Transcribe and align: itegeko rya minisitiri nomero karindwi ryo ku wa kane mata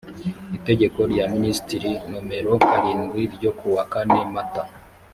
itegeko 0.57 0.99
rya 1.11 1.25
minisitiri 1.35 1.91
nomero 2.09 2.51
karindwi 2.69 3.21
ryo 3.35 3.51
ku 3.57 3.67
wa 3.75 3.83
kane 3.91 4.19
mata 4.33 4.63